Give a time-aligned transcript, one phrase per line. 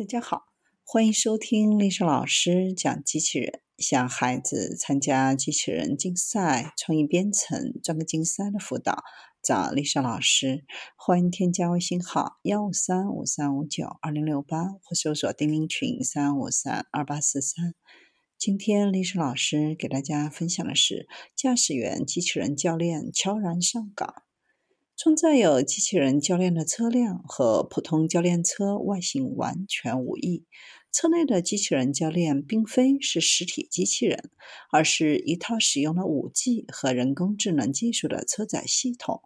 [0.00, 0.46] 大家好，
[0.82, 3.60] 欢迎收听丽莎老师讲机器人。
[3.76, 9.04] 想孩子参加机器人竞赛、创意编程、专科竞赛的辅导，
[9.42, 10.64] 找丽莎老师。
[10.96, 17.74] 欢迎添加微信号幺五三五三五九二零六八，或搜索钉钉群三五三二八四三。
[18.38, 21.06] 今天丽莎老师给大家分享的是
[21.36, 24.22] 驾驶员机器人教练悄然上岗。
[25.02, 30.44] 存在有机器人教练的车辆和普通教练车外形完全无异。
[30.92, 34.30] 车内的机器人教练并非是实体机器人，
[34.70, 39.22] 而是一套使用了 5G 和人工智能技术的车载系统。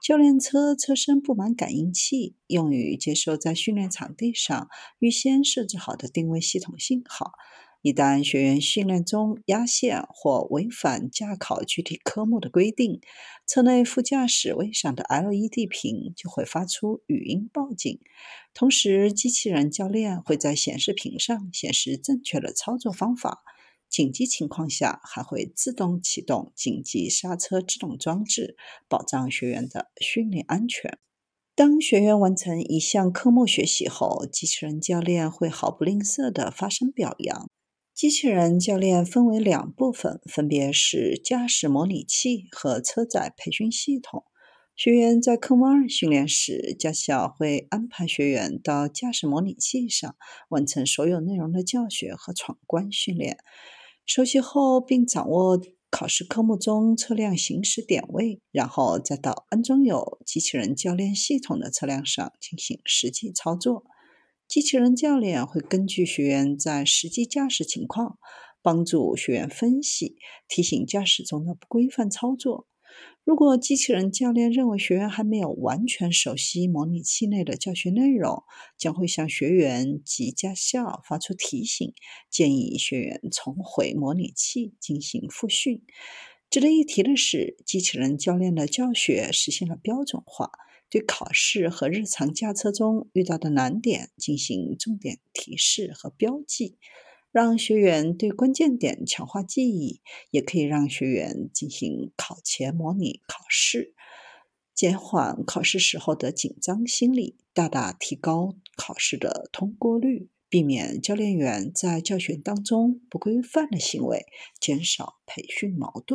[0.00, 4.68] 教练车车身布满感应器，用于接收在训练场地上
[5.00, 7.32] 预先设置好的定位系统信号。
[7.80, 13.00] 一旦学员训练中压线或违反驾考具体科目的规定，
[13.46, 18.00] 车内副驾驶位上的 LED 屏就会发出语音报警。
[18.52, 23.42] 同时，机器人教练会在显示屏上显示正确的操作方法。
[23.88, 28.56] 紧急情况下，还会自动启动紧急刹车制动装置，
[28.88, 30.98] 保障学员的训练安全。
[31.54, 37.48] 当学员完成一项科目学习后，机器人教练会毫不吝啬地发声表扬。
[37.98, 44.22] 机器人教练分为两部分，分别是驾驶模拟器和车载培训系统。
[44.76, 50.14] 学员在科目二训练时，驾校会安排学员到驾驶模拟器上
[50.48, 53.38] 完成所有内容的教学和闯关训练。
[54.06, 63.82] 熟悉后，并掌握考试科目中车辆行驶点位，然后再到安装有机器人教练系统的车辆上进行实际操作。
[64.48, 68.18] 机器人教练会根据学员在实际驾驶情况，
[68.62, 70.16] 帮助学员分析、
[70.48, 72.66] 提醒驾驶中的不规范操作。
[73.24, 78.42] 如果机器人教练认为学员还没有完全熟悉模拟器内的教学内容，
[78.78, 81.92] 将会向学员及驾校发出提醒，
[82.30, 85.82] 建议学员重回模拟器进行复训。
[86.48, 90.50] 值得一提的是，机器人教练的教学实现了标准化。
[90.90, 96.78] 对考试和日常驾车中遇到的难点进行重点提示和标记，
[97.30, 100.00] 让学员对关键点强化记忆，
[100.30, 103.92] 也可以让学员进行考前模拟考试，
[104.74, 114.24] 减缓考试时候的紧张心理，大大提高考试的通过率，避免教练员在教学当中不规范的行为，
[114.58, 116.06] 减少培训矛盾。